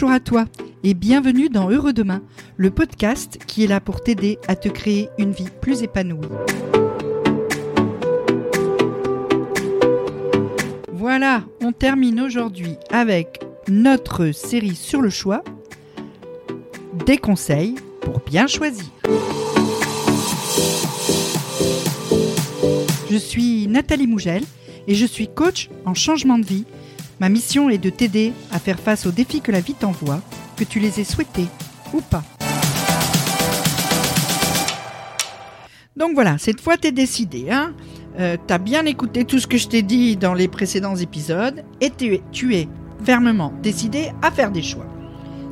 [0.00, 0.44] Bonjour à toi
[0.84, 2.22] et bienvenue dans Heureux Demain,
[2.56, 6.28] le podcast qui est là pour t'aider à te créer une vie plus épanouie.
[10.92, 15.42] Voilà, on termine aujourd'hui avec notre série sur le choix,
[17.04, 18.86] des conseils pour bien choisir.
[23.10, 24.44] Je suis Nathalie Mougel
[24.86, 26.66] et je suis coach en changement de vie.
[27.20, 30.20] Ma mission est de t'aider à faire face aux défis que la vie t'envoie,
[30.56, 31.48] que tu les aies souhaités
[31.92, 32.22] ou pas.
[35.96, 37.74] Donc voilà, cette fois t'es décidé, hein
[38.20, 41.90] euh, T'as bien écouté tout ce que je t'ai dit dans les précédents épisodes et
[41.90, 42.68] tu es, tu es
[43.04, 44.86] fermement décidé à faire des choix.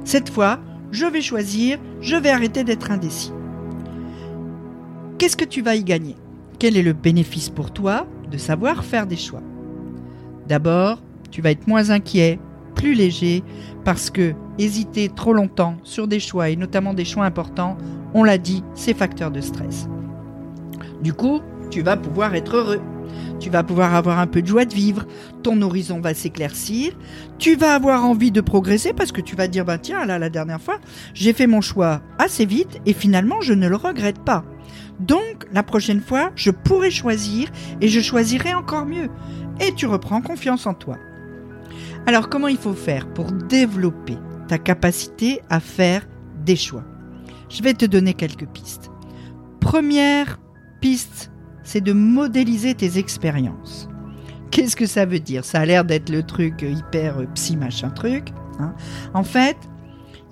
[0.04, 0.60] Cette fois,
[0.92, 3.32] je vais choisir, je vais arrêter d'être indécis.
[5.18, 6.14] Qu'est-ce que tu vas y gagner?
[6.60, 9.42] Quel est le bénéfice pour toi de savoir faire des choix?
[10.46, 12.38] D'abord, tu vas être moins inquiet,
[12.74, 13.42] plus léger,
[13.84, 17.76] parce que hésiter trop longtemps sur des choix, et notamment des choix importants,
[18.14, 19.88] on l'a dit, c'est facteur de stress.
[21.02, 22.80] Du coup, tu vas pouvoir être heureux.
[23.40, 25.06] Tu vas pouvoir avoir un peu de joie de vivre,
[25.42, 26.92] ton horizon va s'éclaircir,
[27.38, 30.30] tu vas avoir envie de progresser parce que tu vas dire bah tiens là la
[30.30, 30.78] dernière fois,
[31.12, 34.44] j'ai fait mon choix assez vite et finalement je ne le regrette pas.
[35.00, 39.08] Donc la prochaine fois, je pourrai choisir et je choisirai encore mieux
[39.60, 40.96] et tu reprends confiance en toi.
[42.06, 44.16] Alors comment il faut faire pour développer
[44.48, 46.06] ta capacité à faire
[46.44, 46.84] des choix?
[47.48, 48.90] Je vais te donner quelques pistes.
[49.60, 50.38] Première
[50.80, 51.30] piste,
[51.62, 53.88] c'est de modéliser tes expériences.
[54.50, 55.44] Qu'est-ce que ça veut dire?
[55.44, 58.32] Ça a l'air d'être le truc hyper psy machin truc.
[58.58, 58.74] Hein.
[59.12, 59.58] en fait,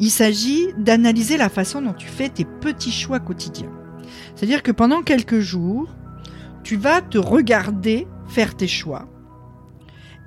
[0.01, 3.71] il s'agit d'analyser la façon dont tu fais tes petits choix quotidiens.
[4.35, 5.95] C'est-à-dire que pendant quelques jours,
[6.63, 9.07] tu vas te regarder faire tes choix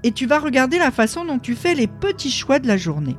[0.04, 3.18] et tu vas regarder la façon dont tu fais les petits choix de la journée.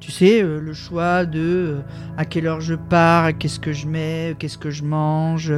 [0.00, 1.80] Tu sais, euh, le choix de euh,
[2.16, 5.52] à quelle heure je pars, qu'est-ce que je mets, qu'est-ce que je mange,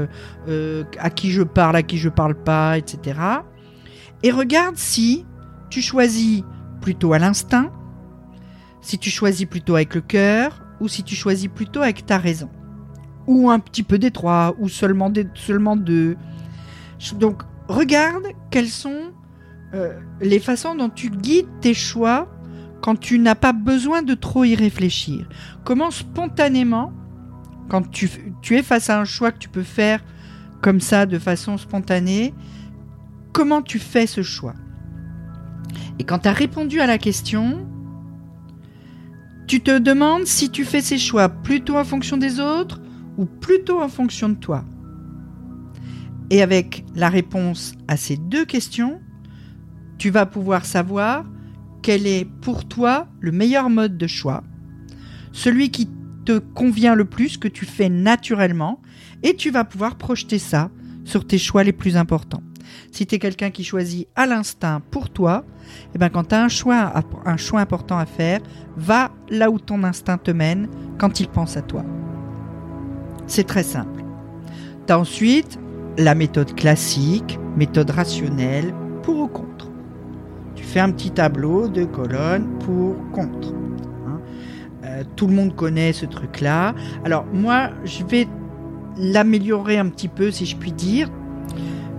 [0.49, 3.19] euh, à qui je parle, à qui je parle pas, etc.
[4.23, 5.25] Et regarde si
[5.71, 6.43] tu choisis
[6.83, 7.73] plutôt à l'instinct,
[8.83, 12.51] si tu choisis plutôt avec le cœur, ou si tu choisis plutôt avec ta raison.
[13.27, 16.17] Ou un petit peu des trois, ou seulement, seulement deux.
[17.19, 19.13] Donc, regarde quelles sont
[20.21, 22.29] les façons dont tu guides tes choix
[22.85, 25.27] quand tu n'as pas besoin de trop y réfléchir.
[25.65, 26.93] Comment spontanément,
[27.71, 28.11] quand tu,
[28.51, 30.05] es face à un choix que tu peux faire
[30.61, 32.35] comme ça, de façon spontanée,
[33.33, 34.55] comment tu fais ce choix?
[35.99, 37.67] Et quand tu as répondu à la question,
[39.47, 42.83] tu te demandes si tu fais ces choix plutôt en fonction des autres
[43.17, 44.63] ou plutôt en fonction de toi?
[46.29, 49.01] Et avec la réponse à ces deux questions,
[49.99, 51.25] tu vas pouvoir savoir
[51.83, 54.43] quel est pour toi le meilleur mode de choix,
[55.33, 55.89] celui qui
[56.25, 58.81] te convient le plus, que tu fais naturellement,
[59.23, 60.71] et tu vas pouvoir projeter ça
[61.05, 62.43] sur tes choix les plus importants.
[62.91, 65.45] Si tu es quelqu'un qui choisit à l'instinct pour toi,
[65.95, 66.93] eh ben quand tu as un choix,
[67.25, 68.41] un choix important à faire,
[68.77, 70.69] va là où ton instinct te mène
[70.99, 71.85] quand il pense à toi.
[73.27, 74.03] C'est très simple.
[74.87, 75.59] Tu as ensuite
[75.99, 78.75] la méthode classique, méthode rationnelle,
[80.81, 83.53] un petit tableau de colonnes pour contre.
[84.07, 84.21] Hein.
[84.85, 86.75] Euh, tout le monde connaît ce truc-là.
[87.05, 88.27] Alors moi, je vais
[88.97, 91.11] l'améliorer un petit peu, si je puis dire.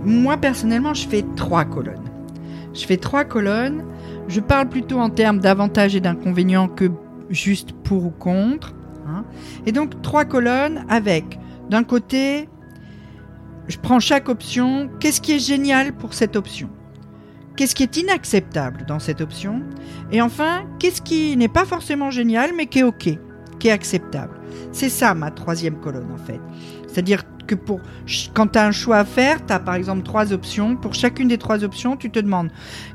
[0.04, 2.10] Moi, personnellement, je fais trois colonnes.
[2.74, 3.84] Je fais trois colonnes.
[4.28, 6.90] Je parle plutôt en termes d'avantages et d'inconvénients que
[7.30, 8.74] juste pour ou contre.
[9.08, 9.24] Hein.
[9.66, 11.38] Et donc, trois colonnes avec,
[11.70, 12.48] d'un côté,
[13.68, 14.88] je prends chaque option.
[15.00, 16.68] Qu'est-ce qui est génial pour cette option?
[17.56, 19.62] Qu'est-ce qui est inacceptable dans cette option?
[20.12, 23.08] Et enfin, qu'est-ce qui n'est pas forcément génial mais qui est OK,
[23.58, 24.38] qui est acceptable?
[24.72, 26.40] C'est ça ma troisième colonne en fait.
[26.86, 27.80] C'est-à-dire que pour
[28.34, 30.76] quand tu as un choix à faire, tu as par exemple trois options.
[30.76, 32.50] Pour chacune des trois options, tu te demandes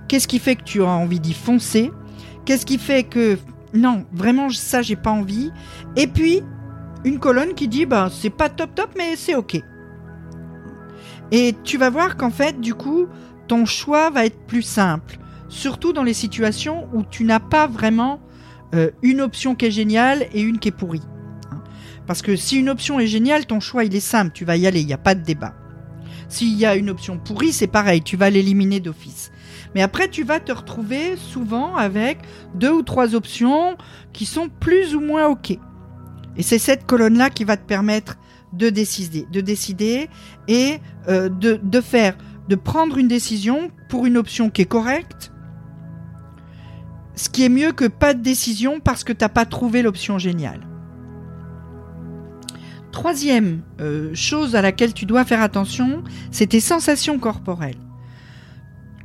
[0.07, 1.91] qu'est-ce qui fait que tu as envie d'y foncer?
[2.45, 3.39] Qu'est-ce qui fait que
[3.73, 5.51] non, vraiment ça j'ai pas envie?
[5.95, 6.43] Et puis
[7.03, 9.59] une colonne qui dit bah c'est pas top top mais c'est OK.
[11.31, 13.07] Et tu vas voir qu'en fait, du coup,
[13.51, 15.19] ton choix va être plus simple,
[15.49, 18.21] surtout dans les situations où tu n'as pas vraiment
[18.73, 21.01] euh, une option qui est géniale et une qui est pourrie.
[22.07, 24.67] Parce que si une option est géniale, ton choix il est simple, tu vas y
[24.67, 25.53] aller, il n'y a pas de débat.
[26.29, 29.33] S'il y a une option pourrie, c'est pareil, tu vas l'éliminer d'office.
[29.75, 32.19] Mais après, tu vas te retrouver souvent avec
[32.55, 33.75] deux ou trois options
[34.13, 35.51] qui sont plus ou moins OK.
[36.37, 38.17] Et c'est cette colonne-là qui va te permettre
[38.53, 40.07] de décider, de décider
[40.47, 40.77] et
[41.09, 42.15] euh, de faire
[42.47, 45.31] de prendre une décision pour une option qui est correcte,
[47.15, 50.67] ce qui est mieux que pas de décision parce que t'as pas trouvé l'option géniale.
[52.91, 57.79] Troisième euh, chose à laquelle tu dois faire attention, c'est tes sensations corporelles.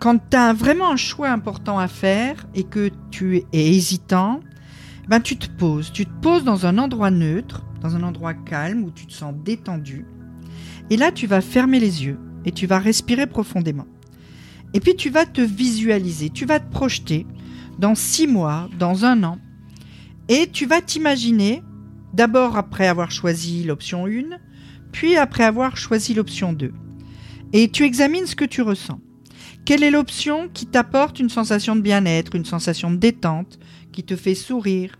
[0.00, 4.40] Quand tu as vraiment un choix important à faire et que tu es hésitant,
[5.08, 5.92] ben tu te poses.
[5.92, 9.34] Tu te poses dans un endroit neutre, dans un endroit calme où tu te sens
[9.44, 10.04] détendu.
[10.90, 13.86] Et là, tu vas fermer les yeux et tu vas respirer profondément.
[14.72, 17.26] Et puis tu vas te visualiser, tu vas te projeter
[17.78, 19.38] dans six mois, dans un an,
[20.28, 21.62] et tu vas t'imaginer,
[22.14, 24.38] d'abord après avoir choisi l'option 1,
[24.92, 26.72] puis après avoir choisi l'option 2.
[27.52, 29.00] Et tu examines ce que tu ressens.
[29.64, 33.58] Quelle est l'option qui t'apporte une sensation de bien-être, une sensation de détente,
[33.92, 34.96] qui te fait sourire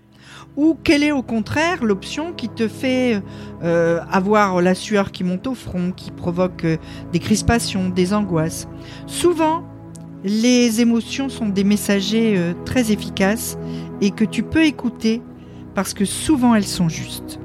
[0.57, 3.21] Ou quelle est au contraire l'option qui te fait
[3.63, 6.77] euh, avoir la sueur qui monte au front, qui provoque euh,
[7.13, 8.69] des crispations, des angoisses
[9.07, 9.65] Souvent,
[10.25, 13.59] les émotions sont des messagers euh, très efficaces
[14.01, 15.23] et que tu peux écouter
[15.75, 17.39] parce que souvent elles sont justes.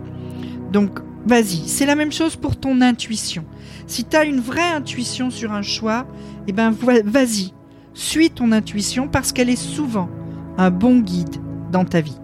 [0.72, 3.44] Donc, vas-y, c'est la même chose pour ton intuition.
[3.88, 6.08] Si tu as une vraie intuition sur un choix,
[6.48, 7.54] eh ben vas-y,
[7.94, 10.10] suis ton intuition parce qu'elle est souvent
[10.58, 11.38] un bon guide
[11.72, 12.18] dans ta vie.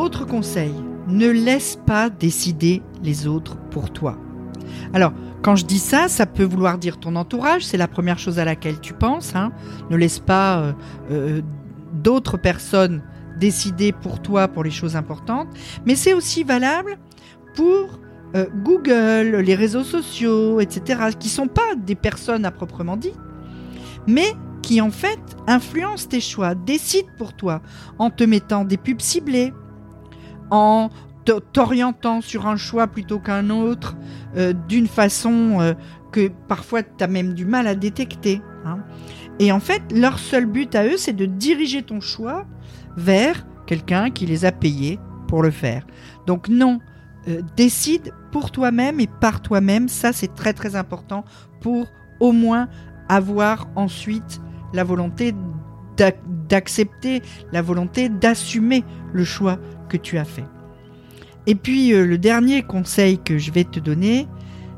[0.00, 0.72] Autre conseil,
[1.08, 4.16] ne laisse pas décider les autres pour toi.
[4.94, 5.12] Alors,
[5.42, 8.46] quand je dis ça, ça peut vouloir dire ton entourage, c'est la première chose à
[8.46, 9.36] laquelle tu penses.
[9.36, 9.52] Hein.
[9.90, 10.72] Ne laisse pas euh,
[11.10, 11.42] euh,
[11.92, 13.02] d'autres personnes
[13.38, 15.48] décider pour toi pour les choses importantes,
[15.84, 16.96] mais c'est aussi valable
[17.54, 18.00] pour
[18.34, 23.12] euh, Google, les réseaux sociaux, etc., qui sont pas des personnes à proprement dit,
[24.06, 24.32] mais
[24.62, 27.60] qui en fait influencent tes choix, décident pour toi
[27.98, 29.52] en te mettant des pubs ciblées,
[30.50, 30.90] en
[31.24, 33.96] t'orientant sur un choix plutôt qu'un autre
[34.36, 35.74] euh, d'une façon euh,
[36.12, 38.40] que parfois tu as même du mal à détecter.
[38.64, 38.78] Hein.
[39.38, 42.46] Et en fait, leur seul but à eux, c'est de diriger ton choix
[42.96, 44.98] vers quelqu'un qui les a payés
[45.28, 45.86] pour le faire.
[46.26, 46.80] Donc non,
[47.28, 51.24] euh, décide pour toi-même et par toi-même, ça c'est très très important
[51.60, 51.86] pour
[52.18, 52.68] au moins
[53.08, 54.40] avoir ensuite
[54.72, 55.34] la volonté
[56.48, 59.58] d'accepter, la volonté d'assumer le choix
[59.88, 60.44] que tu as fait.
[61.46, 64.28] Et puis euh, le dernier conseil que je vais te donner,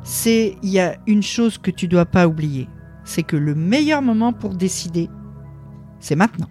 [0.02, 2.68] c'est il y a une chose que tu dois pas oublier,
[3.04, 5.08] c'est que le meilleur moment pour décider,
[6.00, 6.48] c'est maintenant.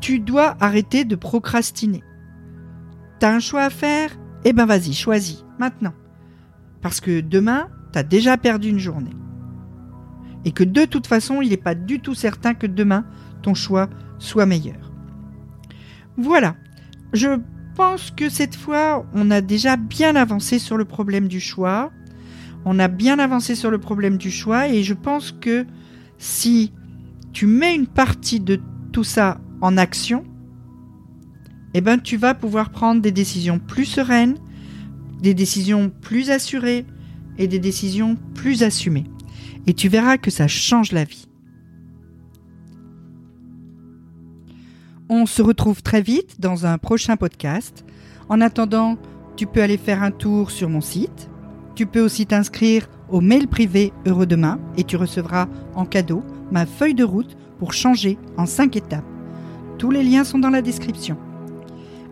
[0.00, 2.02] Tu dois arrêter de procrastiner.
[3.18, 4.10] T'as un choix à faire?
[4.44, 5.94] Eh ben vas-y, choisis, maintenant.
[6.80, 9.16] Parce que demain, t'as déjà perdu une journée.
[10.46, 13.04] Et que de toute façon, il n'est pas du tout certain que demain,
[13.42, 14.92] ton choix soit meilleur.
[16.16, 16.56] Voilà,
[17.12, 17.40] je
[17.74, 21.90] pense que cette fois, on a déjà bien avancé sur le problème du choix.
[22.64, 25.66] On a bien avancé sur le problème du choix et je pense que
[26.16, 26.72] si
[27.32, 28.60] tu mets une partie de
[28.92, 30.24] tout ça en action,
[31.74, 34.36] eh ben, tu vas pouvoir prendre des décisions plus sereines,
[35.20, 36.86] des décisions plus assurées
[37.36, 39.04] et des décisions plus assumées.
[39.66, 41.28] Et tu verras que ça change la vie.
[45.08, 47.84] On se retrouve très vite dans un prochain podcast.
[48.28, 48.96] En attendant,
[49.36, 51.30] tu peux aller faire un tour sur mon site.
[51.74, 56.66] Tu peux aussi t'inscrire au mail privé Heureux Demain et tu recevras en cadeau ma
[56.66, 59.04] feuille de route pour changer en 5 étapes.
[59.78, 61.16] Tous les liens sont dans la description.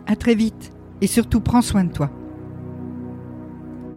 [0.07, 2.11] À très vite et surtout prends soin de toi.